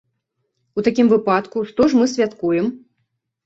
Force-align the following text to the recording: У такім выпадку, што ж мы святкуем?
У 0.77 0.85
такім 0.87 1.11
выпадку, 1.13 1.57
што 1.73 1.81
ж 1.95 2.03
мы 2.03 2.11
святкуем? 2.17 2.77